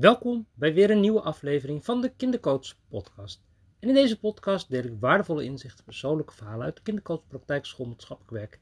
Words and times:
Welkom 0.00 0.46
bij 0.54 0.74
weer 0.74 0.90
een 0.90 1.00
nieuwe 1.00 1.20
aflevering 1.20 1.84
van 1.84 2.00
de 2.00 2.12
Kindercoach 2.16 2.76
Podcast. 2.88 3.42
En 3.78 3.88
in 3.88 3.94
deze 3.94 4.18
podcast 4.18 4.70
deel 4.70 4.84
ik 4.84 4.92
waardevolle 5.00 5.44
inzichten, 5.44 5.84
persoonlijke 5.84 6.34
verhalen 6.34 6.64
uit 6.64 6.76
de 6.76 6.82
kindercoachpraktijk, 6.82 7.64
schoolmaatschappelijk 7.64 8.32
werk 8.32 8.60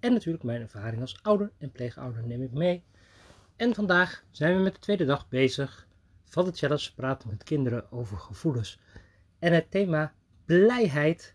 en 0.00 0.12
natuurlijk 0.12 0.44
mijn 0.44 0.60
ervaring 0.60 1.00
als 1.00 1.18
ouder 1.22 1.52
en 1.58 1.72
pleegouder 1.72 2.26
neem 2.26 2.42
ik 2.42 2.52
mee. 2.52 2.84
En 3.56 3.74
vandaag 3.74 4.24
zijn 4.30 4.56
we 4.56 4.62
met 4.62 4.74
de 4.74 4.80
tweede 4.80 5.04
dag 5.04 5.28
bezig 5.28 5.86
van 6.24 6.44
de 6.44 6.52
challenge 6.52 6.94
praten 6.94 7.28
met 7.28 7.44
kinderen 7.44 7.92
over 7.92 8.18
gevoelens. 8.18 8.78
En 9.38 9.52
het 9.52 9.70
thema 9.70 10.14
blijheid 10.44 11.34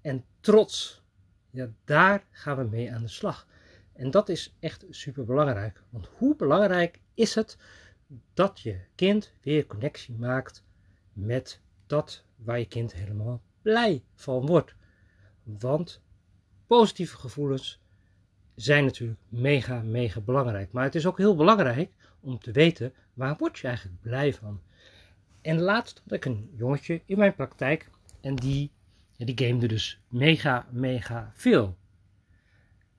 en 0.00 0.24
trots. 0.40 1.02
Ja, 1.50 1.68
daar 1.84 2.26
gaan 2.30 2.56
we 2.56 2.64
mee 2.64 2.92
aan 2.92 3.02
de 3.02 3.08
slag. 3.08 3.46
En 3.92 4.10
dat 4.10 4.28
is 4.28 4.56
echt 4.60 4.84
super 4.90 5.24
belangrijk. 5.24 5.82
Want 5.90 6.08
hoe 6.16 6.36
belangrijk 6.36 7.00
is 7.14 7.34
het 7.34 7.58
dat 8.34 8.60
je 8.60 8.80
kind 8.94 9.32
weer 9.42 9.66
connectie 9.66 10.14
maakt 10.14 10.64
met 11.12 11.60
dat 11.86 12.24
waar 12.36 12.58
je 12.58 12.66
kind 12.66 12.94
helemaal 12.94 13.40
blij 13.62 14.02
van 14.14 14.46
wordt. 14.46 14.74
Want 15.42 16.00
positieve 16.66 17.16
gevoelens 17.16 17.80
zijn 18.54 18.84
natuurlijk 18.84 19.20
mega, 19.28 19.82
mega 19.82 20.20
belangrijk. 20.20 20.72
Maar 20.72 20.84
het 20.84 20.94
is 20.94 21.06
ook 21.06 21.18
heel 21.18 21.36
belangrijk 21.36 21.92
om 22.20 22.38
te 22.38 22.52
weten 22.52 22.94
waar 23.14 23.36
word 23.36 23.58
je 23.58 23.66
eigenlijk 23.66 24.00
blij 24.00 24.34
van. 24.34 24.60
En 25.40 25.60
laatst 25.60 26.02
had 26.02 26.12
ik 26.12 26.24
een 26.24 26.50
jongetje 26.56 27.02
in 27.04 27.18
mijn 27.18 27.34
praktijk 27.34 27.90
en 28.20 28.34
die, 28.34 28.70
die 29.16 29.46
gamede 29.46 29.66
dus 29.66 30.00
mega, 30.08 30.66
mega 30.70 31.32
veel. 31.34 31.76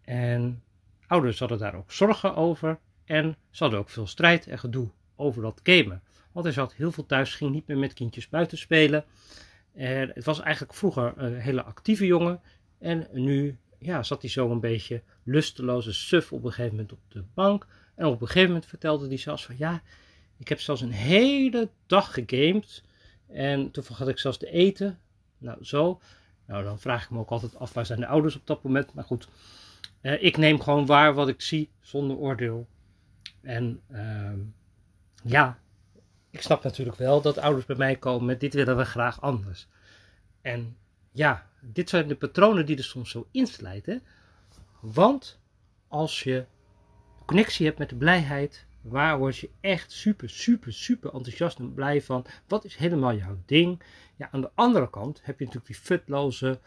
En 0.01 0.63
ouders 1.07 1.39
hadden 1.39 1.57
daar 1.57 1.75
ook 1.75 1.91
zorgen 1.91 2.35
over 2.35 2.79
en 3.05 3.37
ze 3.49 3.63
hadden 3.63 3.79
ook 3.79 3.89
veel 3.89 4.07
strijd 4.07 4.47
en 4.47 4.59
gedoe 4.59 4.89
over 5.17 5.41
dat 5.41 5.59
gamen. 5.63 6.01
Want 6.31 6.45
hij 6.45 6.53
zat 6.53 6.73
heel 6.73 6.91
veel 6.91 7.05
thuis, 7.05 7.35
ging 7.35 7.51
niet 7.51 7.67
meer 7.67 7.77
met 7.77 7.93
kindjes 7.93 8.29
buiten 8.29 8.57
spelen. 8.57 9.05
En 9.73 10.11
het 10.13 10.25
was 10.25 10.39
eigenlijk 10.39 10.73
vroeger 10.73 11.13
een 11.15 11.35
hele 11.35 11.63
actieve 11.63 12.05
jongen. 12.05 12.41
En 12.79 13.07
nu 13.11 13.57
ja, 13.79 14.03
zat 14.03 14.21
hij 14.21 14.29
zo 14.29 14.51
een 14.51 14.59
beetje 14.59 15.01
lusteloze 15.23 15.93
suf 15.93 16.33
op 16.33 16.43
een 16.43 16.51
gegeven 16.51 16.75
moment 16.75 16.91
op 16.91 16.99
de 17.07 17.23
bank. 17.33 17.67
En 17.95 18.05
op 18.05 18.21
een 18.21 18.27
gegeven 18.27 18.47
moment 18.47 18.65
vertelde 18.65 19.07
hij 19.07 19.17
zelfs 19.17 19.45
van 19.45 19.55
ja, 19.57 19.81
ik 20.37 20.47
heb 20.47 20.59
zelfs 20.59 20.81
een 20.81 20.91
hele 20.91 21.69
dag 21.85 22.13
gegamed. 22.13 22.83
En 23.27 23.71
toen 23.71 23.83
had 23.93 24.07
ik 24.07 24.19
zelfs 24.19 24.37
te 24.37 24.49
eten. 24.49 24.99
Nou, 25.37 25.65
zo. 25.65 25.99
Nou, 26.45 26.63
dan 26.63 26.79
vraag 26.79 27.03
ik 27.03 27.09
me 27.09 27.19
ook 27.19 27.29
altijd 27.29 27.55
af 27.55 27.73
waar 27.73 27.85
zijn 27.85 27.99
de 27.99 28.07
ouders 28.07 28.35
op 28.35 28.47
dat 28.47 28.63
moment. 28.63 28.93
Maar 28.93 29.03
goed, 29.03 29.27
eh, 30.01 30.23
ik 30.23 30.37
neem 30.37 30.61
gewoon 30.61 30.85
waar 30.85 31.13
wat 31.13 31.27
ik 31.27 31.41
zie 31.41 31.69
zonder 31.79 32.17
oordeel. 32.17 32.67
En 33.41 33.81
uh, 33.91 34.31
ja, 35.23 35.59
ik 36.29 36.41
snap 36.41 36.63
natuurlijk 36.63 36.97
wel 36.97 37.21
dat 37.21 37.37
ouders 37.37 37.65
bij 37.65 37.75
mij 37.75 37.95
komen 37.95 38.25
met 38.25 38.39
dit 38.39 38.53
willen 38.53 38.77
we 38.77 38.85
graag 38.85 39.21
anders. 39.21 39.67
En 40.41 40.77
ja, 41.11 41.49
dit 41.61 41.89
zijn 41.89 42.07
de 42.07 42.15
patronen 42.15 42.65
die 42.65 42.77
er 42.77 42.83
soms 42.83 43.09
zo 43.09 43.27
inslijten. 43.31 44.01
Want 44.79 45.39
als 45.87 46.23
je 46.23 46.45
connectie 47.25 47.65
hebt 47.65 47.77
met 47.77 47.89
de 47.89 47.95
blijheid, 47.95 48.65
waar 48.81 49.17
word 49.17 49.37
je 49.37 49.49
echt 49.61 49.91
super, 49.91 50.29
super, 50.29 50.73
super 50.73 51.13
enthousiast 51.13 51.59
en 51.59 51.73
blij 51.73 52.01
van? 52.01 52.25
Wat 52.47 52.65
is 52.65 52.75
helemaal 52.75 53.15
jouw 53.15 53.37
ding? 53.45 53.81
Ja, 54.15 54.29
aan 54.31 54.41
de 54.41 54.51
andere 54.55 54.89
kant 54.89 55.19
heb 55.23 55.39
je 55.39 55.45
natuurlijk 55.45 55.73
die 55.73 55.83
futloze 55.83 56.59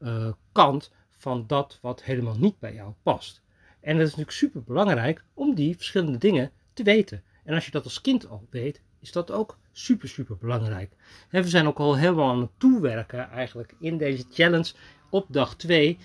uh, 0.00 0.32
kant 0.52 0.92
van 1.10 1.44
dat 1.46 1.78
wat 1.82 2.02
helemaal 2.02 2.38
niet 2.38 2.58
bij 2.58 2.74
jou 2.74 2.92
past. 3.02 3.42
En 3.80 3.96
het 3.96 4.06
is 4.06 4.16
natuurlijk 4.16 4.36
super 4.36 4.62
belangrijk 4.62 5.24
om 5.34 5.54
die 5.54 5.76
verschillende 5.76 6.18
dingen 6.18 6.50
te 6.72 6.82
weten. 6.82 7.22
En 7.44 7.54
als 7.54 7.64
je 7.64 7.70
dat 7.70 7.84
als 7.84 8.00
kind 8.00 8.28
al 8.28 8.46
weet, 8.50 8.82
is 9.00 9.12
dat 9.12 9.30
ook 9.30 9.58
super, 9.72 10.08
super 10.08 10.36
belangrijk. 10.36 10.92
En 11.28 11.42
we 11.42 11.48
zijn 11.48 11.66
ook 11.66 11.78
al 11.78 11.96
helemaal 11.96 12.30
aan 12.30 12.40
het 12.40 12.50
toewerken 12.58 13.30
eigenlijk 13.30 13.74
in 13.80 13.98
deze 13.98 14.24
challenge 14.30 14.72
op 15.10 15.26
dag 15.30 15.56
2 15.56 15.98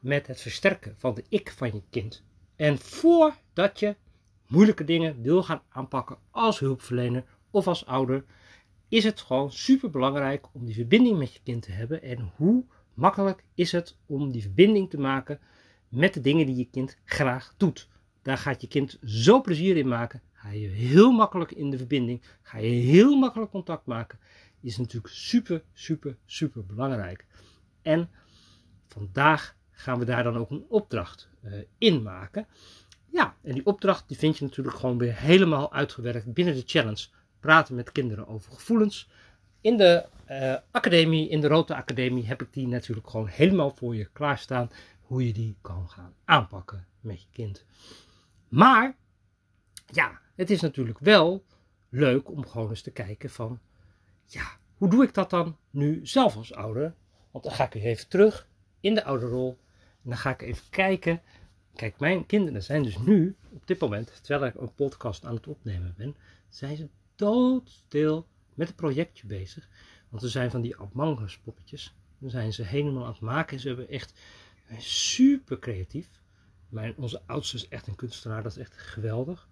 met 0.00 0.26
het 0.26 0.40
versterken 0.40 0.94
van 0.98 1.14
de 1.14 1.24
ik 1.28 1.52
van 1.56 1.72
je 1.72 1.82
kind. 1.90 2.22
En 2.56 2.78
voordat 2.78 3.80
je 3.80 3.96
moeilijke 4.46 4.84
dingen 4.84 5.22
wil 5.22 5.42
gaan 5.42 5.62
aanpakken 5.68 6.18
als 6.30 6.58
hulpverlener 6.58 7.24
of 7.50 7.66
als 7.66 7.86
ouder, 7.86 8.24
is 8.88 9.04
het 9.04 9.20
gewoon 9.20 9.52
super 9.52 9.90
belangrijk 9.90 10.46
om 10.52 10.64
die 10.64 10.74
verbinding 10.74 11.18
met 11.18 11.32
je 11.32 11.40
kind 11.42 11.62
te 11.62 11.72
hebben. 11.72 12.02
En 12.02 12.32
hoe 12.36 12.64
makkelijk 12.94 13.44
is 13.54 13.72
het 13.72 13.96
om 14.06 14.30
die 14.30 14.42
verbinding 14.42 14.90
te 14.90 14.98
maken 14.98 15.40
met 15.88 16.14
de 16.14 16.20
dingen 16.20 16.46
die 16.46 16.56
je 16.56 16.68
kind 16.70 16.96
graag 17.04 17.54
doet. 17.56 17.88
Daar 18.26 18.38
gaat 18.38 18.60
je 18.60 18.68
kind 18.68 18.98
zo 19.04 19.40
plezier 19.40 19.76
in 19.76 19.88
maken. 19.88 20.22
Ga 20.32 20.50
je 20.50 20.68
heel 20.68 21.12
makkelijk 21.12 21.52
in 21.52 21.70
de 21.70 21.76
verbinding. 21.76 22.22
Ga 22.42 22.58
je 22.58 22.68
heel 22.68 23.16
makkelijk 23.16 23.50
contact 23.50 23.86
maken. 23.86 24.18
Is 24.60 24.76
natuurlijk 24.76 25.14
super, 25.14 25.62
super, 25.72 26.16
super 26.24 26.66
belangrijk. 26.66 27.26
En 27.82 28.10
vandaag 28.88 29.56
gaan 29.70 29.98
we 29.98 30.04
daar 30.04 30.22
dan 30.22 30.36
ook 30.36 30.50
een 30.50 30.64
opdracht 30.68 31.28
uh, 31.44 31.52
in 31.78 32.02
maken. 32.02 32.46
Ja, 33.10 33.36
en 33.42 33.52
die 33.52 33.66
opdracht 33.66 34.08
die 34.08 34.16
vind 34.16 34.38
je 34.38 34.44
natuurlijk 34.44 34.76
gewoon 34.76 34.98
weer 34.98 35.16
helemaal 35.16 35.72
uitgewerkt 35.72 36.32
binnen 36.32 36.54
de 36.54 36.62
challenge. 36.66 37.06
Praten 37.40 37.74
met 37.74 37.92
kinderen 37.92 38.28
over 38.28 38.52
gevoelens. 38.52 39.08
In 39.60 39.76
de 39.76 40.06
uh, 40.30 40.54
academie, 40.70 41.28
in 41.28 41.40
de 41.40 41.48
Rota 41.48 41.76
Academie, 41.76 42.26
heb 42.26 42.42
ik 42.42 42.52
die 42.52 42.68
natuurlijk 42.68 43.10
gewoon 43.10 43.26
helemaal 43.26 43.70
voor 43.70 43.96
je 43.96 44.08
klaarstaan. 44.12 44.70
Hoe 45.00 45.26
je 45.26 45.32
die 45.32 45.56
kan 45.60 45.88
gaan 45.88 46.14
aanpakken 46.24 46.86
met 47.00 47.22
je 47.22 47.28
kind. 47.32 47.64
Maar, 48.48 48.96
ja, 49.86 50.20
het 50.34 50.50
is 50.50 50.60
natuurlijk 50.60 50.98
wel 50.98 51.44
leuk 51.88 52.30
om 52.30 52.46
gewoon 52.46 52.68
eens 52.68 52.82
te 52.82 52.90
kijken 52.90 53.30
van, 53.30 53.60
ja, 54.24 54.58
hoe 54.76 54.88
doe 54.88 55.04
ik 55.04 55.14
dat 55.14 55.30
dan 55.30 55.56
nu 55.70 56.06
zelf 56.06 56.36
als 56.36 56.54
ouder? 56.54 56.94
Want 57.30 57.44
dan 57.44 57.52
ga 57.52 57.64
ik 57.64 57.74
even 57.74 58.08
terug 58.08 58.48
in 58.80 58.94
de 58.94 59.04
ouderrol 59.04 59.58
en 60.02 60.10
dan 60.10 60.18
ga 60.18 60.30
ik 60.30 60.42
even 60.42 60.70
kijken. 60.70 61.22
Kijk, 61.74 61.98
mijn 61.98 62.26
kinderen 62.26 62.62
zijn 62.62 62.82
dus 62.82 62.98
nu, 62.98 63.36
op 63.50 63.66
dit 63.66 63.80
moment, 63.80 64.22
terwijl 64.22 64.50
ik 64.50 64.60
een 64.60 64.74
podcast 64.74 65.24
aan 65.24 65.34
het 65.34 65.46
opnemen 65.46 65.94
ben, 65.96 66.16
zijn 66.48 66.76
ze 66.76 66.88
doodstil 67.14 68.26
met 68.54 68.66
het 68.66 68.76
projectje 68.76 69.26
bezig. 69.26 69.68
Want 70.08 70.22
er 70.22 70.28
zijn 70.28 70.50
van 70.50 70.60
die 70.60 70.76
Among 70.76 71.36
poppetjes. 71.44 71.94
Dan 72.18 72.30
zijn 72.30 72.52
ze 72.52 72.62
helemaal 72.62 73.04
aan 73.04 73.10
het 73.10 73.20
maken 73.20 73.56
en 73.56 73.60
ze 73.60 73.68
hebben 73.68 73.88
echt 73.88 74.18
super 74.78 75.58
creatief. 75.58 76.08
Onze 76.96 77.22
oudste 77.26 77.56
is 77.56 77.68
echt 77.68 77.86
een 77.86 77.94
kunstenaar, 77.94 78.42
dat 78.42 78.52
is 78.52 78.58
echt 78.58 78.76
geweldig. 78.76 79.48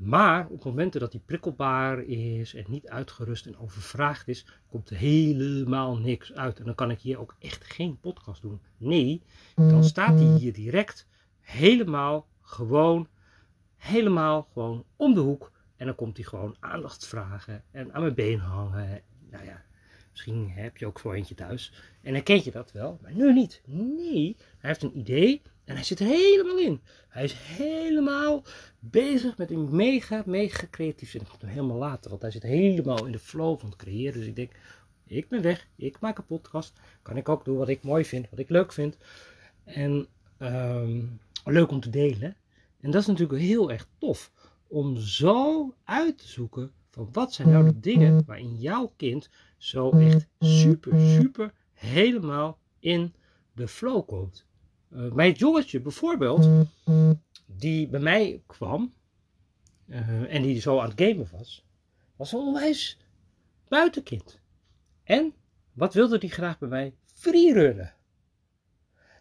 Maar 0.00 0.46
op 0.48 0.64
momenten 0.64 1.00
dat 1.00 1.12
hij 1.12 1.22
prikkelbaar 1.24 2.02
is 2.02 2.54
en 2.54 2.64
niet 2.68 2.88
uitgerust 2.88 3.46
en 3.46 3.58
overvraagd 3.58 4.28
is, 4.28 4.46
komt 4.68 4.90
er 4.90 4.96
helemaal 4.96 5.96
niks 5.96 6.32
uit. 6.32 6.58
En 6.58 6.64
dan 6.64 6.74
kan 6.74 6.90
ik 6.90 7.00
hier 7.00 7.18
ook 7.18 7.36
echt 7.38 7.64
geen 7.64 7.98
podcast 8.00 8.42
doen. 8.42 8.60
Nee, 8.76 9.22
dan 9.54 9.84
staat 9.84 10.18
hij 10.18 10.38
hier 10.38 10.52
direct 10.52 11.06
helemaal 11.40 12.26
gewoon, 12.40 13.08
helemaal 13.76 14.48
gewoon 14.52 14.84
om 14.96 15.14
de 15.14 15.20
hoek. 15.20 15.52
En 15.76 15.86
dan 15.86 15.94
komt 15.94 16.16
hij 16.16 16.26
gewoon 16.26 16.56
aandacht 16.60 17.06
vragen 17.06 17.64
en 17.70 17.92
aan 17.94 18.02
mijn 18.02 18.14
been 18.14 18.38
hangen. 18.38 19.02
Nou 19.30 19.44
ja, 19.44 19.62
misschien 20.10 20.50
heb 20.50 20.76
je 20.76 20.86
ook 20.86 20.98
zo 20.98 21.12
eentje 21.12 21.34
thuis. 21.34 21.72
En 22.02 22.12
dan 22.12 22.22
ken 22.22 22.44
je 22.44 22.50
dat 22.50 22.72
wel, 22.72 22.98
maar 23.02 23.14
nu 23.14 23.32
niet. 23.32 23.62
Nee, 23.66 24.36
hij 24.38 24.70
heeft 24.70 24.82
een 24.82 24.98
idee 24.98 25.42
en 25.70 25.76
hij 25.76 25.84
zit 25.84 26.00
er 26.00 26.06
helemaal 26.06 26.58
in. 26.58 26.80
Hij 27.08 27.24
is 27.24 27.32
helemaal 27.32 28.44
bezig 28.78 29.36
met 29.36 29.50
een 29.50 29.76
mega, 29.76 30.22
mega 30.26 30.66
creatief. 30.70 31.14
Ik 31.14 31.20
moet 31.20 31.40
hem 31.40 31.50
helemaal 31.50 31.76
later, 31.76 32.10
want 32.10 32.22
hij 32.22 32.30
zit 32.30 32.42
helemaal 32.42 33.06
in 33.06 33.12
de 33.12 33.18
flow 33.18 33.58
van 33.58 33.68
het 33.68 33.78
creëren. 33.78 34.18
Dus 34.18 34.26
ik 34.26 34.36
denk, 34.36 34.52
ik 35.06 35.28
ben 35.28 35.42
weg, 35.42 35.68
ik 35.76 36.00
maak 36.00 36.18
een 36.18 36.26
podcast. 36.26 36.72
Kan 37.02 37.16
ik 37.16 37.28
ook 37.28 37.44
doen 37.44 37.56
wat 37.56 37.68
ik 37.68 37.82
mooi 37.82 38.04
vind, 38.04 38.30
wat 38.30 38.38
ik 38.38 38.48
leuk 38.48 38.72
vind. 38.72 38.96
En 39.64 40.06
um, 40.38 41.20
leuk 41.44 41.70
om 41.70 41.80
te 41.80 41.90
delen. 41.90 42.36
En 42.80 42.90
dat 42.90 43.00
is 43.00 43.06
natuurlijk 43.06 43.40
heel 43.40 43.70
erg 43.70 43.88
tof. 43.98 44.32
Om 44.66 44.96
zo 44.96 45.74
uit 45.84 46.18
te 46.18 46.28
zoeken 46.28 46.72
van 46.90 47.08
wat 47.12 47.32
zijn 47.32 47.50
nou 47.50 47.64
de 47.64 47.80
dingen 47.80 48.22
waarin 48.26 48.56
jouw 48.56 48.92
kind 48.96 49.30
zo 49.58 49.90
echt 49.90 50.26
super, 50.38 51.00
super 51.00 51.52
helemaal 51.72 52.58
in 52.78 53.14
de 53.52 53.68
flow 53.68 54.06
komt. 54.06 54.48
Uh, 54.90 55.12
mijn 55.12 55.32
jongetje 55.32 55.80
bijvoorbeeld, 55.80 56.48
die 57.46 57.88
bij 57.88 58.00
mij 58.00 58.42
kwam 58.46 58.92
uh, 59.86 60.34
en 60.34 60.42
die 60.42 60.60
zo 60.60 60.78
aan 60.78 60.88
het 60.88 61.00
gamen 61.00 61.28
was, 61.32 61.64
was 62.16 62.32
een 62.32 62.38
onwijs 62.38 62.98
buitenkind. 63.68 64.40
En 65.04 65.34
wat 65.72 65.94
wilde 65.94 66.18
die 66.18 66.30
graag 66.30 66.58
bij 66.58 66.68
mij? 66.68 66.94
Freerunnen. 67.14 67.94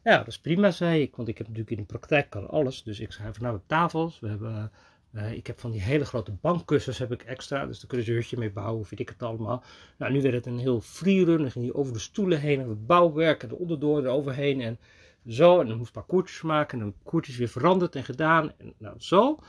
Nou, 0.04 0.18
dat 0.18 0.28
is 0.28 0.40
prima, 0.40 0.72
zei 0.72 1.02
ik, 1.02 1.16
want 1.16 1.28
ik 1.28 1.38
heb 1.38 1.48
natuurlijk 1.48 1.76
in 1.76 1.82
de 1.82 1.94
praktijk 1.94 2.30
kan 2.30 2.50
alles. 2.50 2.84
Dus 2.84 3.00
ik 3.00 3.12
schrijf 3.12 3.40
nou 3.40 3.56
op 3.56 3.64
tafels. 3.68 4.20
We 4.20 4.28
hebben, 4.28 4.72
uh, 5.12 5.34
ik 5.34 5.48
heb 5.48 5.60
van 5.60 5.72
die 5.72 5.82
hele 5.82 6.06
grote 6.06 6.32
bankkussens 6.32 6.98
heb 6.98 7.12
ik 7.12 7.22
extra, 7.22 7.66
dus 7.66 7.78
daar 7.80 7.88
kunnen 7.88 8.06
ze 8.06 8.12
een 8.12 8.18
hutje 8.18 8.38
mee 8.38 8.52
bouwen, 8.52 8.86
weet 8.90 9.00
ik 9.00 9.10
het 9.10 9.24
allemaal. 9.24 9.64
Nou, 9.98 10.12
nu 10.12 10.22
werd 10.22 10.34
het 10.34 10.46
een 10.46 10.60
heel 10.60 10.82
freerun, 10.82 11.38
dan 11.38 11.52
ging 11.52 11.66
hij 11.66 11.74
over 11.74 11.94
de 11.94 12.00
stoelen 12.00 12.40
heen, 12.40 12.60
en 12.60 12.70
het 12.70 12.88
bouwwerk, 12.88 13.44
en 13.44 13.50
de 13.50 13.58
onderdoor 13.58 14.00
eroverheen, 14.00 14.62
en 14.62 14.80
zo. 15.32 15.60
En 15.60 15.68
dan 15.68 15.78
moest 15.78 15.88
een 15.88 15.94
paar 15.94 16.04
koertjes 16.04 16.42
maken. 16.42 16.80
En 16.80 16.86
dan 16.86 16.96
koertjes 17.04 17.38
weer 17.38 17.48
veranderd 17.48 17.96
en 17.96 18.04
gedaan. 18.04 18.52
En 18.58 18.74
nou, 18.78 18.96
zo 19.00 19.40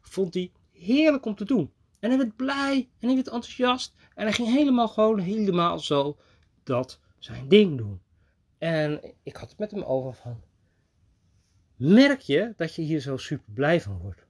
vond 0.00 0.34
hij 0.34 0.52
heerlijk 0.72 1.24
om 1.24 1.34
te 1.34 1.44
doen. 1.44 1.72
En 2.00 2.08
hij 2.08 2.18
werd 2.18 2.36
blij 2.36 2.88
en 2.98 3.06
hij 3.06 3.14
werd 3.14 3.28
enthousiast. 3.28 3.94
En 4.14 4.24
hij 4.24 4.32
ging 4.32 4.48
helemaal 4.48 4.88
gewoon, 4.88 5.18
helemaal 5.18 5.78
zo 5.78 6.16
dat 6.62 7.00
zijn 7.18 7.48
ding 7.48 7.78
doen. 7.78 8.00
En 8.58 9.14
ik 9.22 9.36
had 9.36 9.48
het 9.48 9.58
met 9.58 9.70
hem 9.70 9.82
over 9.82 10.14
van, 10.14 10.42
merk 11.76 12.20
je 12.20 12.54
dat 12.56 12.74
je 12.74 12.82
hier 12.82 13.00
zo 13.00 13.16
super 13.16 13.52
blij 13.52 13.80
van 13.80 13.98
wordt? 13.98 14.26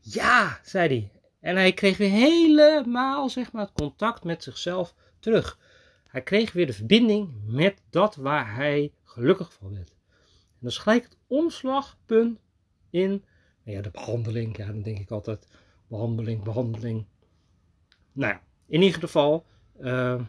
Ja, 0.00 0.60
zei 0.62 0.88
hij. 0.88 1.10
En 1.40 1.56
hij 1.56 1.72
kreeg 1.72 1.96
weer 1.96 2.10
helemaal, 2.10 3.28
zeg 3.28 3.52
maar, 3.52 3.64
het 3.64 3.72
contact 3.72 4.24
met 4.24 4.42
zichzelf 4.42 4.94
terug. 5.18 5.58
Hij 6.08 6.22
kreeg 6.22 6.52
weer 6.52 6.66
de 6.66 6.72
verbinding 6.72 7.32
met 7.46 7.82
dat 7.90 8.16
waar 8.16 8.54
hij 8.54 8.92
gelukkig 9.14 9.52
van 9.52 9.72
werd. 9.72 9.90
En 9.90 10.60
dat 10.60 10.70
is 10.70 10.78
gelijk 10.78 11.04
het 11.04 11.16
omslagpunt 11.26 12.38
in 12.90 13.24
nou 13.64 13.76
ja, 13.76 13.82
de 13.82 13.90
behandeling. 13.90 14.56
Ja, 14.56 14.66
dan 14.66 14.82
denk 14.82 14.98
ik 14.98 15.10
altijd 15.10 15.48
behandeling, 15.86 16.42
behandeling. 16.42 17.04
Nou 18.12 18.32
ja, 18.32 18.42
in 18.66 18.82
ieder 18.82 19.00
geval, 19.00 19.46
uh, 19.80 20.22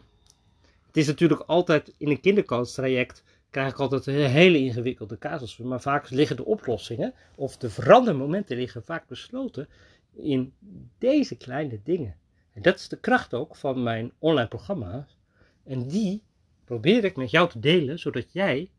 het 0.86 0.96
is 0.96 1.06
natuurlijk 1.06 1.40
altijd 1.40 1.94
in 1.98 2.10
een 2.10 2.20
kindercoach 2.20 2.68
traject 2.68 3.22
krijg 3.50 3.72
ik 3.72 3.78
altijd 3.78 4.06
een 4.06 4.30
hele 4.30 4.58
ingewikkelde 4.58 5.18
casus. 5.18 5.56
Maar 5.56 5.80
vaak 5.80 6.10
liggen 6.10 6.36
de 6.36 6.44
oplossingen 6.44 7.14
of 7.34 7.56
de 7.56 7.70
verandermomenten 7.70 8.56
liggen 8.56 8.84
vaak 8.84 9.06
besloten 9.06 9.68
in 10.12 10.54
deze 10.98 11.36
kleine 11.36 11.80
dingen. 11.82 12.16
En 12.52 12.62
dat 12.62 12.74
is 12.74 12.88
de 12.88 13.00
kracht 13.00 13.34
ook 13.34 13.56
van 13.56 13.82
mijn 13.82 14.12
online 14.18 14.48
programma's. 14.48 15.16
En 15.64 15.88
die 15.88 16.22
probeer 16.64 17.04
ik 17.04 17.16
met 17.16 17.30
jou 17.30 17.48
te 17.48 17.58
delen, 17.58 17.98
zodat 17.98 18.32
jij 18.32 18.70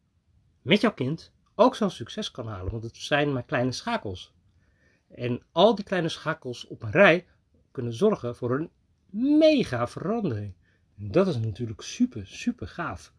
met 0.68 0.82
jouw 0.82 0.94
kind 0.94 1.32
ook 1.56 1.76
zo'n 1.76 1.90
succes 1.90 2.32
kan 2.32 2.48
halen. 2.48 2.72
Want 2.72 2.84
het 2.84 2.98
zijn 2.98 3.34
maar 3.34 3.44
kleine 3.44 3.72
schakels. 3.72 4.34
En 5.08 5.42
al 5.52 5.76
die 5.76 5.86
kleine 5.86 6.10
schakels 6.10 6.68
op 6.68 6.84
een 6.84 6.92
rij 6.92 7.26
kunnen 7.72 7.94
zorgen 7.94 8.36
voor 8.36 8.56
een 8.56 8.70
mega 9.38 9.88
verandering. 9.88 10.54
Dat 10.96 11.28
is 11.28 11.38
natuurlijk 11.38 11.82
super, 11.82 12.28
super 12.28 12.68
gaaf. 12.68 13.14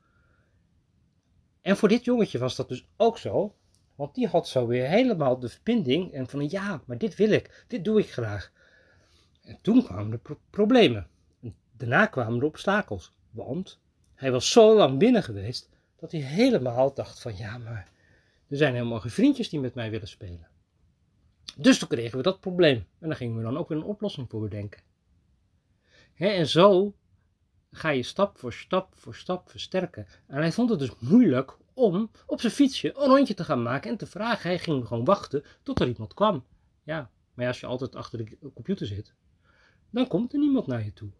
En 1.60 1.76
voor 1.76 1.88
dit 1.88 2.04
jongetje 2.04 2.38
was 2.38 2.56
dat 2.56 2.68
dus 2.68 2.88
ook 2.96 3.18
zo. 3.18 3.56
Want 3.94 4.14
die 4.14 4.28
had 4.28 4.48
zo 4.48 4.66
weer 4.66 4.88
helemaal 4.88 5.38
de 5.38 5.48
verbinding 5.48 6.12
en 6.12 6.26
van 6.26 6.48
ja, 6.48 6.82
maar 6.86 6.98
dit 6.98 7.16
wil 7.16 7.30
ik, 7.30 7.64
dit 7.68 7.84
doe 7.84 8.00
ik 8.00 8.10
graag. 8.10 8.52
En 9.42 9.58
toen 9.62 9.84
kwamen 9.84 10.10
de 10.10 10.36
problemen. 10.50 11.08
daarna 11.76 12.06
kwamen 12.06 12.38
de 12.38 12.46
obstakels. 12.46 13.12
Want 13.30 13.80
hij 14.14 14.30
was 14.30 14.50
zo 14.50 14.76
lang 14.76 14.98
binnen 14.98 15.22
geweest 15.22 15.68
dat 15.98 16.12
hij 16.12 16.20
helemaal 16.20 16.94
dacht 16.94 17.20
van 17.20 17.36
ja, 17.36 17.58
maar 17.58 17.90
er 18.48 18.56
zijn 18.56 18.74
helemaal 18.74 19.00
geen 19.00 19.10
vriendjes 19.10 19.48
die 19.48 19.60
met 19.60 19.74
mij 19.74 19.90
willen 19.90 20.08
spelen. 20.08 20.48
Dus 21.56 21.78
toen 21.78 21.88
kregen 21.88 22.16
we 22.16 22.22
dat 22.22 22.40
probleem. 22.40 22.86
En 22.98 23.08
daar 23.08 23.16
gingen 23.16 23.36
we 23.36 23.42
dan 23.42 23.56
ook 23.56 23.68
weer 23.68 23.78
een 23.78 23.84
oplossing 23.84 24.30
voor 24.30 24.40
bedenken. 24.40 24.82
en 26.14 26.48
zo 26.48 26.94
ga 27.70 27.88
je 27.88 28.02
stap 28.02 28.38
voor 28.38 28.52
stap 28.52 28.94
voor 28.94 29.14
stap 29.14 29.50
versterken. 29.50 30.06
En 30.26 30.36
hij 30.36 30.52
vond 30.52 30.70
het 30.70 30.78
dus 30.78 30.98
moeilijk 30.98 31.56
om 31.74 32.10
op 32.26 32.40
zijn 32.40 32.52
fietsje 32.52 32.88
een 32.96 33.06
rondje 33.06 33.34
te 33.34 33.44
gaan 33.44 33.62
maken 33.62 33.90
en 33.90 33.96
te 33.96 34.06
vragen. 34.06 34.48
Hij 34.48 34.58
ging 34.58 34.86
gewoon 34.86 35.04
wachten 35.04 35.44
tot 35.62 35.80
er 35.80 35.88
iemand 35.88 36.14
kwam. 36.14 36.44
Ja, 36.82 37.10
maar 37.34 37.46
als 37.46 37.60
je 37.60 37.66
altijd 37.66 37.96
achter 37.96 38.18
de 38.18 38.38
computer 38.54 38.86
zit, 38.86 39.14
dan 39.90 40.06
komt 40.06 40.32
er 40.32 40.38
niemand 40.38 40.66
naar 40.66 40.84
je 40.84 40.92
toe. 40.92 41.10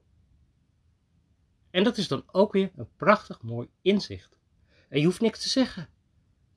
En 1.70 1.84
dat 1.84 1.96
is 1.96 2.08
dan 2.08 2.22
ook 2.26 2.52
weer 2.52 2.70
een 2.76 2.88
prachtig 2.96 3.42
mooi 3.42 3.68
inzicht. 3.82 4.37
En 4.88 4.98
je 5.00 5.04
hoeft 5.04 5.20
niks 5.20 5.42
te 5.42 5.48
zeggen. 5.48 5.88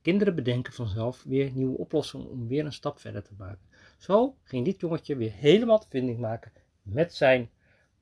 Kinderen 0.02 0.36
bedenken 0.36 0.74
vanzelf 0.74 1.24
weer 1.24 1.52
nieuwe 1.52 1.78
oplossingen 1.78 2.30
om 2.30 2.48
weer 2.48 2.66
een 2.66 2.74
stap 2.74 3.00
verder 3.00 3.24
te 3.24 3.34
maken. 3.38 3.70
Zo 3.98 4.38
ging 4.44 4.66
dit 4.66 4.80
jongetje 4.82 5.16
weer 5.16 5.32
helemaal 5.32 5.80
de 5.80 5.86
vinding 5.90 6.20
maken 6.20 6.52
met 6.82 7.14
zijn, 7.14 7.50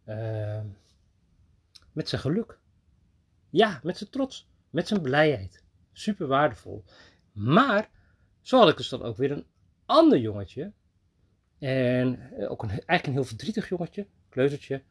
uh, 0.05 0.61
met 1.91 2.09
zijn 2.09 2.21
geluk. 2.21 2.59
Ja, 3.49 3.79
met 3.83 3.97
zijn 3.97 4.09
trots, 4.09 4.49
met 4.69 4.87
zijn 4.87 5.01
blijheid. 5.01 5.63
Super 5.91 6.27
waardevol. 6.27 6.83
Maar 7.31 7.89
zo 8.41 8.59
had 8.59 8.69
ik 8.69 8.77
dus 8.77 8.89
dan 8.89 9.01
ook 9.01 9.17
weer 9.17 9.31
een 9.31 9.45
ander 9.85 10.19
jongetje. 10.19 10.71
En 11.59 12.31
eh, 12.31 12.51
ook 12.51 12.63
een, 12.63 12.69
eigenlijk 12.69 13.05
een 13.05 13.13
heel 13.13 13.23
verdrietig 13.23 13.69
jongetje, 13.69 14.07
kleutertje. 14.29 14.83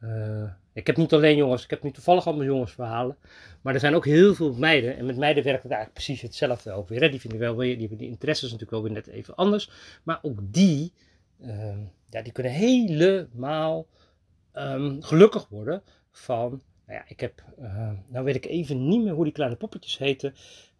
Uh, 0.00 0.50
ik 0.72 0.86
heb 0.86 0.96
niet 0.96 1.12
alleen 1.12 1.36
jongens, 1.36 1.64
ik 1.64 1.70
heb 1.70 1.82
nu 1.82 1.90
toevallig 1.90 2.26
allemaal 2.26 2.44
jongensverhalen. 2.44 3.16
Maar 3.60 3.74
er 3.74 3.80
zijn 3.80 3.94
ook 3.94 4.04
heel 4.04 4.34
veel 4.34 4.54
meiden. 4.54 4.96
En 4.96 5.06
met 5.06 5.16
meiden 5.16 5.44
werkt 5.44 5.62
het 5.62 5.72
eigenlijk 5.72 6.04
precies 6.04 6.22
hetzelfde 6.22 6.72
ook 6.72 6.88
weer. 6.88 7.00
Hè. 7.00 7.08
Die 7.08 7.20
vinden 7.20 7.38
wel 7.38 7.56
weer, 7.56 7.78
die 7.78 7.96
die 7.96 8.08
interesses 8.08 8.50
natuurlijk 8.50 8.70
wel 8.70 8.82
weer 8.82 8.92
net 8.92 9.06
even 9.06 9.34
anders. 9.34 9.70
Maar 10.02 10.18
ook 10.22 10.38
die, 10.42 10.92
uh, 11.40 11.76
ja, 12.10 12.22
die 12.22 12.32
kunnen 12.32 12.52
helemaal 12.52 13.86
um, 14.54 15.02
gelukkig 15.02 15.48
worden 15.48 15.82
van. 16.10 16.62
Nou 16.86 16.98
ja, 16.98 17.04
ik 17.08 17.20
heb, 17.20 17.42
uh, 17.60 17.90
nou 18.06 18.24
weet 18.24 18.36
ik 18.36 18.46
even 18.46 18.88
niet 18.88 19.02
meer 19.02 19.12
hoe 19.12 19.24
die 19.24 19.32
kleine 19.32 19.56
poppetjes 19.56 19.98
heten. 19.98 20.34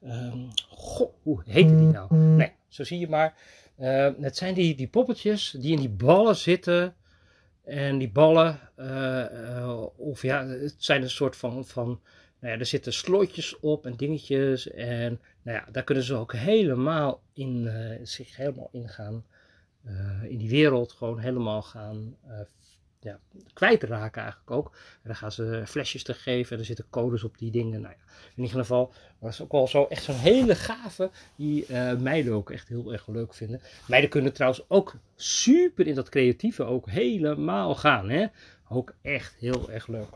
Um, 0.05 0.49
goh, 0.69 1.12
hoe 1.23 1.43
heten 1.44 1.79
die 1.79 1.87
nou? 1.87 2.15
Nee, 2.15 2.53
zo 2.69 2.85
zie 2.85 2.99
je 2.99 3.09
maar. 3.09 3.35
Het 4.20 4.37
zijn 4.37 4.55
die, 4.55 4.75
die 4.75 4.88
poppetjes 4.88 5.50
die 5.50 5.73
in 5.73 5.79
die 5.79 5.88
ballen 5.88 6.37
zitten. 6.37 6.94
En 7.69 7.99
die 7.99 8.11
ballen, 8.11 8.59
uh, 8.79 9.87
of 9.97 10.23
ja, 10.23 10.47
het 10.47 10.75
zijn 10.79 11.03
een 11.03 11.11
soort 11.11 11.37
van, 11.37 11.65
van 11.65 12.00
nou 12.38 12.53
ja, 12.53 12.59
er 12.59 12.67
zitten 12.67 12.93
slotjes 12.93 13.61
op 13.61 13.87
en 13.87 13.97
dingetjes. 13.97 14.70
En 14.70 15.20
nou 15.43 15.59
ja, 15.59 15.67
daar 15.73 15.85
kunnen 15.85 16.05
ze 16.05 16.15
ook 16.15 16.32
helemaal 16.32 17.23
in, 17.32 17.65
uh, 17.65 17.99
zich 18.03 18.37
helemaal 18.37 18.69
in 18.73 18.88
gaan, 18.88 19.25
in 20.23 20.38
die 20.38 20.50
wereld 20.50 20.93
gewoon 20.93 21.19
helemaal 21.19 21.62
gaan 21.62 22.17
ja, 23.00 23.19
kwijtraken 23.53 24.23
eigenlijk 24.23 24.50
ook. 24.50 24.67
En 24.75 25.00
dan 25.05 25.17
gaan 25.17 25.33
ze 25.33 25.62
flesjes 25.67 26.03
te 26.03 26.15
geven 26.15 26.53
en 26.53 26.59
er 26.59 26.65
zitten 26.65 26.87
codes 26.91 27.25
op 27.25 27.39
die 27.39 27.50
dingen. 27.50 27.81
Nou 27.81 27.95
ja, 27.95 28.05
in 28.37 28.43
ieder 28.43 28.59
geval 28.59 28.93
was 29.19 29.43
ook 29.43 29.53
wel 29.53 29.69
zo 29.69 29.85
echt 29.85 30.03
zo'n 30.03 30.15
hele 30.15 30.55
gave 30.55 31.11
die 31.37 31.67
uh, 31.69 31.97
meiden 31.97 32.33
ook 32.33 32.50
echt 32.50 32.69
heel 32.69 32.93
erg 32.93 33.06
leuk 33.06 33.35
vinden. 33.35 33.61
Meiden 33.87 34.11
kunnen 34.11 34.33
trouwens 34.33 34.65
ook 34.69 34.95
super 35.17 35.87
in 35.87 35.95
dat 35.95 36.09
creatieve 36.09 36.65
ook 36.65 36.91
helemaal 36.91 37.75
gaan. 37.75 38.09
Hè? 38.09 38.27
Ook 38.69 38.95
echt 39.03 39.35
heel 39.35 39.71
erg 39.71 39.87
leuk. 39.87 40.11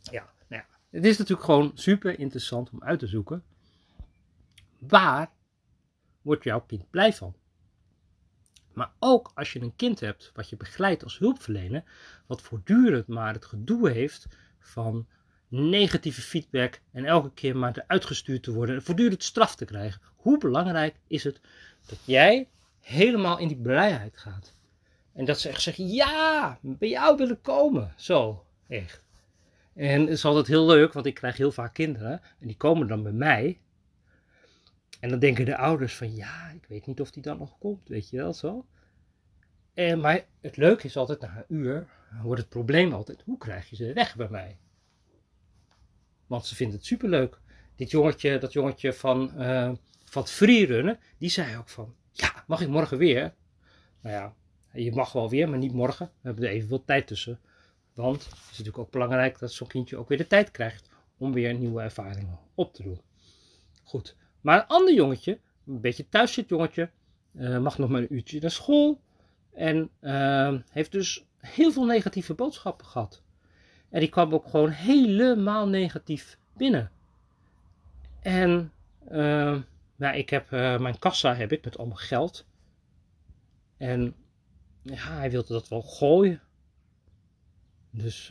Ja, 0.00 0.32
nou 0.48 0.62
ja, 0.62 0.66
het 0.90 1.04
is 1.04 1.18
natuurlijk 1.18 1.46
gewoon 1.46 1.70
super 1.74 2.18
interessant 2.18 2.70
om 2.70 2.82
uit 2.82 2.98
te 2.98 3.06
zoeken. 3.06 3.42
Waar 4.78 5.30
wordt 6.22 6.44
jouw 6.44 6.60
kind 6.60 6.90
blij 6.90 7.12
van? 7.12 7.34
Maar 8.74 8.90
ook 8.98 9.30
als 9.34 9.52
je 9.52 9.60
een 9.60 9.76
kind 9.76 10.00
hebt 10.00 10.30
wat 10.34 10.48
je 10.48 10.56
begeleidt 10.56 11.04
als 11.04 11.18
hulpverlener, 11.18 11.82
wat 12.26 12.42
voortdurend 12.42 13.06
maar 13.06 13.32
het 13.34 13.44
gedoe 13.44 13.90
heeft 13.90 14.26
van 14.58 15.06
negatieve 15.48 16.20
feedback 16.20 16.80
en 16.92 17.04
elke 17.04 17.30
keer 17.34 17.56
maar 17.56 17.78
eruit 17.78 18.04
gestuurd 18.04 18.42
te 18.42 18.52
worden 18.52 18.74
en 18.74 18.82
voortdurend 18.82 19.22
straf 19.22 19.56
te 19.56 19.64
krijgen. 19.64 20.00
Hoe 20.16 20.38
belangrijk 20.38 20.96
is 21.06 21.24
het 21.24 21.40
dat 21.86 21.98
jij 22.04 22.48
helemaal 22.80 23.38
in 23.38 23.48
die 23.48 23.56
blijheid 23.56 24.16
gaat? 24.16 24.54
En 25.12 25.24
dat 25.24 25.40
ze 25.40 25.48
echt 25.48 25.62
zeggen, 25.62 25.88
ja, 25.88 26.58
bij 26.60 26.88
jou 26.88 27.16
willen 27.16 27.40
komen. 27.40 27.92
Zo, 27.96 28.44
echt. 28.68 29.04
En 29.74 30.00
het 30.00 30.08
is 30.08 30.24
altijd 30.24 30.46
heel 30.46 30.66
leuk, 30.66 30.92
want 30.92 31.06
ik 31.06 31.14
krijg 31.14 31.36
heel 31.36 31.52
vaak 31.52 31.74
kinderen 31.74 32.20
en 32.38 32.46
die 32.46 32.56
komen 32.56 32.86
dan 32.86 33.02
bij 33.02 33.12
mij 33.12 33.58
en 35.02 35.08
dan 35.08 35.18
denken 35.18 35.44
de 35.44 35.56
ouders 35.56 35.94
van 35.96 36.14
ja, 36.14 36.50
ik 36.50 36.66
weet 36.68 36.86
niet 36.86 37.00
of 37.00 37.10
die 37.10 37.22
dan 37.22 37.38
nog 37.38 37.58
komt, 37.58 37.88
weet 37.88 38.10
je 38.10 38.16
wel 38.16 38.32
zo. 38.32 38.66
En, 39.74 40.00
maar 40.00 40.26
het 40.40 40.56
leuke 40.56 40.86
is 40.86 40.96
altijd, 40.96 41.20
na 41.20 41.36
een 41.36 41.56
uur 41.56 41.86
wordt 42.22 42.40
het 42.40 42.48
probleem 42.48 42.92
altijd, 42.92 43.22
hoe 43.22 43.38
krijg 43.38 43.70
je 43.70 43.76
ze 43.76 43.92
weg 43.92 44.16
bij 44.16 44.28
mij? 44.28 44.58
Want 46.26 46.46
ze 46.46 46.54
vinden 46.54 46.76
het 46.76 46.86
superleuk. 46.86 47.40
Dit 47.76 47.90
jongetje, 47.90 48.38
dat 48.38 48.52
jongetje 48.52 48.92
van, 48.92 49.32
uh, 49.36 49.72
van 50.04 50.22
het 50.22 50.30
freerunnen, 50.30 50.98
die 51.18 51.30
zei 51.30 51.56
ook 51.56 51.68
van, 51.68 51.94
ja, 52.12 52.44
mag 52.46 52.60
ik 52.60 52.68
morgen 52.68 52.98
weer? 52.98 53.34
Nou 54.00 54.14
ja, 54.14 54.34
je 54.72 54.92
mag 54.92 55.12
wel 55.12 55.30
weer, 55.30 55.48
maar 55.48 55.58
niet 55.58 55.72
morgen. 55.72 56.06
We 56.06 56.28
hebben 56.28 56.44
er 56.44 56.50
even 56.50 56.68
wat 56.68 56.86
tijd 56.86 57.06
tussen. 57.06 57.40
Want 57.94 58.24
het 58.24 58.34
is 58.34 58.50
natuurlijk 58.50 58.78
ook 58.78 58.90
belangrijk 58.90 59.38
dat 59.38 59.52
zo'n 59.52 59.66
kindje 59.66 59.96
ook 59.96 60.08
weer 60.08 60.18
de 60.18 60.26
tijd 60.26 60.50
krijgt 60.50 60.88
om 61.16 61.32
weer 61.32 61.54
nieuwe 61.54 61.82
ervaringen 61.82 62.38
op 62.54 62.74
te 62.74 62.82
doen. 62.82 63.00
Goed, 63.82 64.16
maar 64.42 64.58
een 64.58 64.66
ander 64.66 64.94
jongetje, 64.94 65.38
een 65.66 65.80
beetje 65.80 66.08
thuis 66.08 66.32
zit 66.32 66.48
jongetje, 66.48 66.90
uh, 67.32 67.58
mag 67.58 67.78
nog 67.78 67.90
maar 67.90 68.00
een 68.00 68.14
uurtje 68.14 68.40
naar 68.40 68.50
school. 68.50 69.00
En 69.52 69.90
uh, 70.00 70.54
heeft 70.70 70.92
dus 70.92 71.24
heel 71.38 71.72
veel 71.72 71.84
negatieve 71.84 72.34
boodschappen 72.34 72.86
gehad. 72.86 73.22
En 73.90 74.00
die 74.00 74.08
kwam 74.08 74.34
ook 74.34 74.48
gewoon 74.48 74.70
helemaal 74.70 75.68
negatief 75.68 76.38
binnen. 76.52 76.90
En 78.20 78.72
uh, 79.10 79.60
nou, 79.96 80.16
ik 80.16 80.30
heb 80.30 80.50
mijn 80.50 80.98
kassa 80.98 81.34
heb 81.34 81.52
ik 81.52 81.64
met 81.64 81.78
allemaal 81.78 81.96
geld. 81.96 82.46
En 83.76 84.14
ja, 84.82 85.16
hij 85.16 85.30
wilde 85.30 85.52
dat 85.52 85.68
wel 85.68 85.82
gooien. 85.82 86.40
Dus 87.90 88.28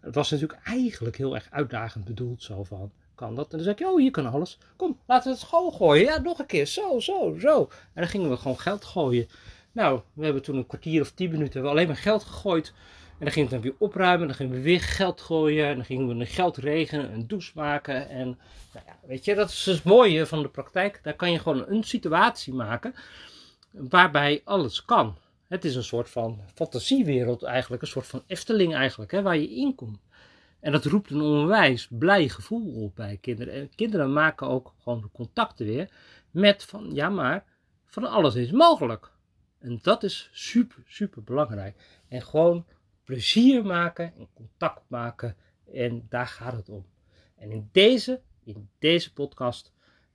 het 0.00 0.14
was 0.14 0.30
natuurlijk 0.30 0.60
eigenlijk 0.64 1.16
heel 1.16 1.34
erg 1.34 1.50
uitdagend 1.50 2.04
bedoeld 2.04 2.42
zo 2.42 2.64
van 2.64 2.92
kan 3.16 3.34
dat. 3.34 3.50
En 3.50 3.56
dan 3.56 3.66
zeg 3.66 3.74
ik, 3.74 3.86
oh, 3.86 3.98
hier 3.98 4.10
kan 4.10 4.32
alles. 4.32 4.58
Kom, 4.76 4.98
laten 5.06 5.30
we 5.30 5.38
het 5.38 5.46
school 5.46 5.70
gooien. 5.70 6.04
Ja, 6.04 6.18
nog 6.18 6.38
een 6.38 6.46
keer. 6.46 6.66
Zo, 6.66 7.00
zo, 7.00 7.36
zo. 7.40 7.68
En 7.70 8.02
dan 8.02 8.08
gingen 8.08 8.30
we 8.30 8.36
gewoon 8.36 8.58
geld 8.58 8.84
gooien. 8.84 9.28
Nou, 9.72 10.00
we 10.12 10.24
hebben 10.24 10.42
toen 10.42 10.56
een 10.56 10.66
kwartier 10.66 11.00
of 11.00 11.10
tien 11.10 11.30
minuten 11.30 11.62
we 11.62 11.68
alleen 11.68 11.86
maar 11.86 11.96
geld 11.96 12.24
gegooid. 12.24 12.72
En 13.18 13.24
dan 13.24 13.32
ging 13.32 13.50
het 13.50 13.54
dan 13.54 13.70
weer 13.70 13.74
opruimen, 13.78 14.26
dan 14.26 14.36
gingen 14.36 14.52
we 14.52 14.60
weer 14.60 14.80
geld 14.80 15.20
gooien. 15.20 15.66
En 15.66 15.74
dan 15.74 15.84
gingen 15.84 16.08
we 16.08 16.14
een 16.14 16.26
geld 16.26 16.56
regenen, 16.56 17.12
een 17.12 17.26
douche 17.26 17.52
maken. 17.54 18.08
En 18.08 18.38
nou 18.72 18.86
ja, 18.86 18.96
weet 19.06 19.24
je, 19.24 19.34
dat 19.34 19.48
is 19.48 19.66
het 19.66 19.84
mooie 19.84 20.26
van 20.26 20.42
de 20.42 20.48
praktijk. 20.48 21.00
Daar 21.02 21.14
kan 21.14 21.32
je 21.32 21.38
gewoon 21.38 21.64
een 21.68 21.84
situatie 21.84 22.54
maken 22.54 22.94
waarbij 23.70 24.40
alles 24.44 24.84
kan. 24.84 25.16
Het 25.48 25.64
is 25.64 25.74
een 25.74 25.84
soort 25.84 26.10
van 26.10 26.40
fantasiewereld 26.54 27.42
eigenlijk, 27.42 27.82
een 27.82 27.88
soort 27.88 28.06
van 28.06 28.22
Efteling 28.26 28.74
eigenlijk, 28.74 29.10
hè, 29.10 29.22
waar 29.22 29.36
je 29.36 29.54
in 29.54 29.74
komt. 29.74 29.98
En 30.66 30.72
dat 30.72 30.84
roept 30.84 31.10
een 31.10 31.20
onwijs 31.20 31.88
blij 31.90 32.28
gevoel 32.28 32.82
op 32.82 32.94
bij 32.94 33.18
kinderen. 33.20 33.54
En 33.54 33.74
kinderen 33.74 34.12
maken 34.12 34.46
ook 34.46 34.74
gewoon 34.78 35.10
contacten 35.12 35.66
weer 35.66 35.90
met 36.30 36.64
van, 36.64 36.94
ja 36.94 37.08
maar, 37.08 37.44
van 37.84 38.04
alles 38.04 38.34
is 38.34 38.50
mogelijk. 38.50 39.10
En 39.58 39.78
dat 39.82 40.02
is 40.02 40.28
super, 40.32 40.82
super 40.86 41.22
belangrijk. 41.22 42.00
En 42.08 42.22
gewoon 42.22 42.66
plezier 43.04 43.64
maken 43.64 44.12
en 44.18 44.28
contact 44.34 44.82
maken. 44.86 45.36
En 45.72 46.06
daar 46.08 46.26
gaat 46.26 46.52
het 46.52 46.68
om. 46.68 46.86
En 47.36 47.50
in 47.50 47.68
deze, 47.72 48.20
in 48.44 48.68
deze 48.78 49.12
podcast 49.12 49.72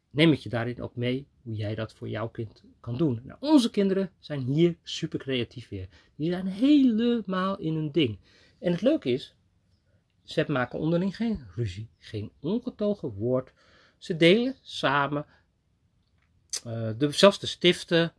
neem 0.09 0.31
ik 0.31 0.39
je 0.39 0.49
daarin 0.49 0.81
ook 0.81 0.95
mee 0.95 1.27
hoe 1.41 1.55
jij 1.55 1.75
dat 1.75 1.93
voor 1.93 2.09
jouw 2.09 2.29
kind 2.29 2.63
kan 2.79 2.97
doen. 2.97 3.21
Nou, 3.23 3.37
onze 3.39 3.69
kinderen 3.69 4.11
zijn 4.19 4.41
hier 4.41 4.75
super 4.83 5.19
creatief 5.19 5.69
weer. 5.69 5.87
Die 6.15 6.31
zijn 6.31 6.47
helemaal 6.47 7.57
in 7.57 7.73
hun 7.73 7.91
ding. 7.91 8.19
En 8.59 8.71
het 8.71 8.81
leuke 8.81 9.09
is, 9.09 9.35
ze 10.23 10.45
maken 10.47 10.79
onderling 10.79 11.15
geen 11.15 11.47
ruzie, 11.55 11.89
geen 11.97 12.31
ongetogen 12.39 13.09
woord. 13.09 13.53
Ze 13.97 14.17
delen 14.17 14.55
samen, 14.61 15.25
uh, 16.67 16.89
de, 16.97 17.11
zelfs 17.11 17.39
de 17.39 17.47
stiften. 17.47 18.13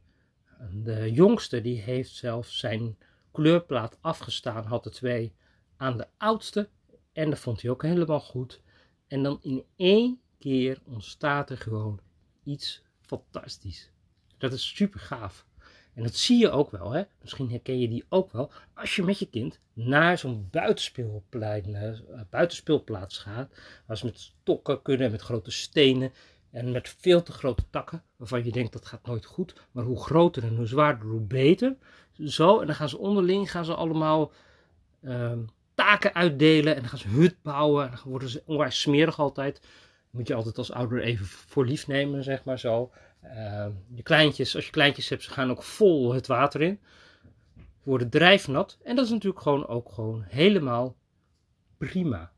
De 0.71 1.13
jongste 1.13 1.61
die 1.61 1.81
heeft 1.81 2.11
zelf 2.11 2.49
zijn 2.49 2.97
kleurplaat 3.33 3.99
afgestaan, 4.01 4.65
had 4.65 4.85
er 4.85 4.93
twee 4.93 5.35
aan 5.77 5.97
de 5.97 6.07
oudste. 6.17 6.69
En 7.13 7.31
dat 7.31 7.39
vond 7.39 7.63
hij 7.63 7.71
ook 7.71 7.83
helemaal 7.83 8.21
goed. 8.21 8.61
En 9.07 9.23
dan 9.23 9.39
in 9.43 9.65
één 9.77 10.21
keer 10.39 10.81
ontstaat 10.85 11.51
er 11.51 11.59
gewoon 11.59 12.01
iets 12.43 12.83
fantastisch. 13.01 13.91
Dat 14.39 14.53
is 14.53 14.77
super 14.77 15.01
gaaf. 15.01 15.47
En 15.95 16.03
dat 16.03 16.15
zie 16.15 16.39
je 16.39 16.51
ook 16.51 16.71
wel, 16.71 16.91
hè? 16.91 17.03
misschien 17.21 17.51
herken 17.51 17.79
je 17.79 17.89
die 17.89 18.05
ook 18.09 18.33
wel, 18.33 18.51
als 18.75 18.97
je 18.97 19.03
met 19.03 19.19
je 19.19 19.29
kind 19.29 19.61
naar 19.73 20.19
zo'n 20.19 20.49
buitenspeelplein, 20.51 21.69
uh, 21.69 22.21
buitenspeelplaats 22.31 23.19
gaat, 23.19 23.55
waar 23.87 23.97
ze 23.97 24.05
met 24.05 24.19
stokken 24.21 24.83
kunnen, 24.83 25.11
met 25.11 25.21
grote 25.21 25.51
stenen 25.51 26.13
en 26.51 26.71
met 26.71 26.95
veel 26.99 27.23
te 27.23 27.33
grote 27.33 27.65
takken, 27.71 28.03
waarvan 28.17 28.45
je 28.45 28.53
denkt 28.53 28.73
dat 28.73 28.87
gaat 28.87 29.07
nooit 29.07 29.25
goed, 29.25 29.55
maar 29.71 29.85
hoe 29.85 30.03
groter 30.03 30.43
en 30.43 30.57
hoe 30.57 30.67
zwaarder, 30.67 31.09
hoe 31.09 31.21
beter. 31.21 31.77
Zo, 32.27 32.61
en 32.61 32.67
dan 32.67 32.77
gaan 32.77 32.89
ze 32.89 32.99
onderling, 32.99 33.51
gaan 33.51 33.65
ze 33.65 33.75
allemaal 33.75 34.33
uh, 35.01 35.33
taken 35.75 36.15
uitdelen 36.15 36.75
en 36.75 36.81
dan 36.81 36.89
gaan 36.89 36.99
ze 36.99 37.09
hut 37.09 37.37
bouwen 37.43 37.85
en 37.85 37.91
dan 37.91 38.11
worden 38.11 38.29
ze 38.29 38.43
onwijs 38.47 38.81
smerig 38.81 39.19
altijd. 39.19 39.61
Moet 40.12 40.28
je 40.28 40.35
altijd 40.35 40.59
als 40.59 40.73
ouder 40.73 41.02
even 41.02 41.26
voor 41.26 41.66
lief 41.66 41.87
nemen, 41.87 42.23
zeg 42.25 42.45
maar 42.45 42.59
zo. 42.59 42.92
Uh, 43.25 43.66
je 43.95 44.02
kleintjes, 44.02 44.54
als 44.54 44.64
je 44.64 44.71
kleintjes 44.71 45.09
hebt, 45.09 45.23
ze 45.23 45.31
gaan 45.31 45.50
ook 45.50 45.62
vol 45.62 46.12
het 46.12 46.26
water 46.26 46.61
in. 46.61 46.81
Worden 47.83 48.11
drijfnat. 48.11 48.78
En 48.83 48.97
dat 48.97 49.04
is 49.04 49.11
natuurlijk 49.11 49.42
gewoon 49.42 49.66
ook 49.66 49.92
gewoon 49.92 50.23
helemaal 50.23 50.97
prima. 51.78 52.33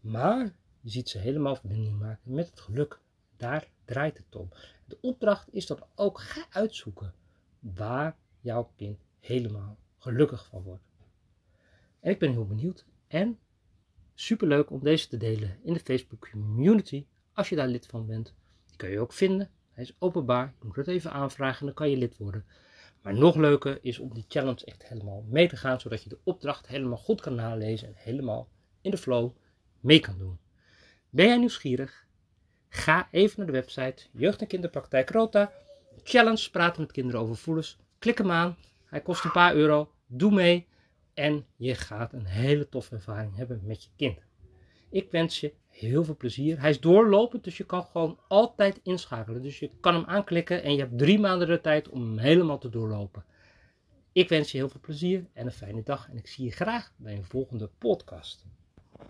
Maar 0.00 0.56
je 0.80 0.90
ziet 0.90 1.08
ze 1.08 1.18
helemaal 1.18 1.56
verbinding 1.56 1.98
maken 1.98 2.34
met 2.34 2.50
het 2.50 2.60
geluk. 2.60 3.00
Daar 3.36 3.68
draait 3.84 4.16
het 4.16 4.36
om. 4.36 4.48
De 4.84 4.98
opdracht 5.00 5.48
is 5.52 5.66
dat 5.66 5.86
ook 5.94 6.20
ga 6.20 6.46
uitzoeken 6.50 7.14
waar 7.60 8.16
jouw 8.40 8.72
kind 8.76 8.98
helemaal 9.20 9.76
gelukkig 9.98 10.46
van 10.46 10.62
wordt. 10.62 10.84
En 12.00 12.10
ik 12.10 12.18
ben 12.18 12.30
heel 12.30 12.46
benieuwd. 12.46 12.84
En 13.06 13.38
superleuk 14.18 14.70
om 14.70 14.82
deze 14.82 15.08
te 15.08 15.16
delen 15.16 15.58
in 15.62 15.72
de 15.72 15.80
Facebook 15.80 16.28
community. 16.30 17.06
Als 17.32 17.48
je 17.48 17.56
daar 17.56 17.68
lid 17.68 17.86
van 17.86 18.06
bent. 18.06 18.34
Die 18.66 18.76
kun 18.76 18.90
je 18.90 19.00
ook 19.00 19.12
vinden. 19.12 19.50
Hij 19.70 19.84
is 19.84 19.96
openbaar. 19.98 20.54
Je 20.58 20.66
moet 20.66 20.76
het 20.76 20.88
even 20.88 21.12
aanvragen 21.12 21.60
en 21.60 21.66
dan 21.66 21.74
kan 21.74 21.90
je 21.90 21.96
lid 21.96 22.16
worden. 22.16 22.44
Maar 23.02 23.14
nog 23.14 23.36
leuker 23.36 23.78
is 23.82 23.98
om 23.98 24.14
die 24.14 24.24
challenge 24.28 24.64
echt 24.64 24.88
helemaal 24.88 25.24
mee 25.28 25.48
te 25.48 25.56
gaan. 25.56 25.80
Zodat 25.80 26.02
je 26.02 26.08
de 26.08 26.18
opdracht 26.22 26.66
helemaal 26.66 26.98
goed 26.98 27.20
kan 27.20 27.34
nalezen. 27.34 27.88
En 27.88 27.94
helemaal 27.96 28.48
in 28.80 28.90
de 28.90 28.96
flow 28.96 29.30
mee 29.80 30.00
kan 30.00 30.18
doen. 30.18 30.38
Ben 31.10 31.26
jij 31.26 31.36
nieuwsgierig? 31.36 32.06
Ga 32.68 33.08
even 33.10 33.34
naar 33.36 33.46
de 33.46 33.52
website 33.52 34.06
Jeugd 34.12 34.40
en 34.40 34.46
Kinderpraktijk 34.46 35.10
Rota. 35.10 35.52
Challenge 36.02 36.50
praten 36.50 36.80
met 36.80 36.92
kinderen 36.92 37.20
over 37.20 37.36
voelens. 37.36 37.78
Klik 37.98 38.18
hem 38.18 38.30
aan. 38.30 38.56
Hij 38.84 39.00
kost 39.00 39.24
een 39.24 39.30
paar 39.32 39.54
euro. 39.54 39.92
Doe 40.06 40.34
mee. 40.34 40.66
En 41.16 41.46
je 41.56 41.74
gaat 41.74 42.12
een 42.12 42.26
hele 42.26 42.68
toffe 42.68 42.94
ervaring 42.94 43.36
hebben 43.36 43.60
met 43.64 43.82
je 43.84 43.90
kind. 43.96 44.18
Ik 44.90 45.10
wens 45.10 45.40
je 45.40 45.54
heel 45.68 46.04
veel 46.04 46.16
plezier. 46.16 46.60
Hij 46.60 46.70
is 46.70 46.80
doorlopend, 46.80 47.44
dus 47.44 47.56
je 47.56 47.64
kan 47.64 47.84
gewoon 47.84 48.18
altijd 48.28 48.80
inschakelen. 48.82 49.42
Dus 49.42 49.58
je 49.58 49.70
kan 49.80 49.94
hem 49.94 50.04
aanklikken 50.04 50.62
en 50.62 50.72
je 50.72 50.78
hebt 50.78 50.98
drie 50.98 51.18
maanden 51.18 51.48
de 51.48 51.60
tijd 51.60 51.88
om 51.88 52.00
hem 52.00 52.18
helemaal 52.18 52.58
te 52.58 52.68
doorlopen. 52.68 53.24
Ik 54.12 54.28
wens 54.28 54.52
je 54.52 54.58
heel 54.58 54.68
veel 54.68 54.80
plezier 54.80 55.26
en 55.32 55.46
een 55.46 55.52
fijne 55.52 55.82
dag. 55.82 56.08
En 56.08 56.16
ik 56.16 56.26
zie 56.26 56.44
je 56.44 56.50
graag 56.50 56.92
bij 56.96 57.16
een 57.16 57.24
volgende 57.24 57.70
podcast. 57.78 58.46